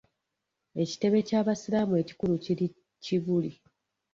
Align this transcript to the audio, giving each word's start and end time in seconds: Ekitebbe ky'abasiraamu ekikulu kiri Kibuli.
Ekitebbe 0.81 1.19
ky'abasiraamu 1.27 1.93
ekikulu 2.01 2.35
kiri 2.43 2.67
Kibuli. 3.03 3.51